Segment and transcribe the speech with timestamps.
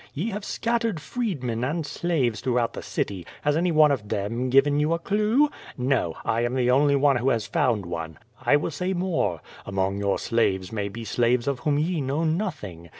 [0.15, 3.23] Ye have scattered f reedmen and slaves throughout the city.
[3.43, 5.51] Has any one of them given you a clue?
[5.77, 8.17] No; I am the only one who has found one.
[8.43, 9.41] I will say more.
[9.63, 12.89] Among your slaves may be slaves of whom ye know nothing.